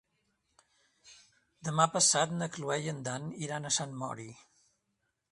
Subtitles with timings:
[1.67, 4.27] Demà passat na Cloè i en Dan iran a Sant Mori.